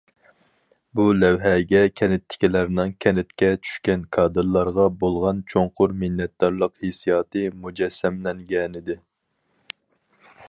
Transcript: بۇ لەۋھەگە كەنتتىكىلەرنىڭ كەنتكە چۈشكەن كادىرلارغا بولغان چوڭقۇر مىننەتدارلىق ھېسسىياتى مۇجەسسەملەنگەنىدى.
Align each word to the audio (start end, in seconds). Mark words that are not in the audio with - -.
بۇ 0.99 1.03
لەۋھەگە 1.23 1.81
كەنتتىكىلەرنىڭ 1.99 2.93
كەنتكە 3.05 3.49
چۈشكەن 3.67 4.07
كادىرلارغا 4.17 4.85
بولغان 5.03 5.43
چوڭقۇر 5.53 5.93
مىننەتدارلىق 6.01 6.75
ھېسسىياتى 6.85 7.45
مۇجەسسەملەنگەنىدى. 7.67 8.97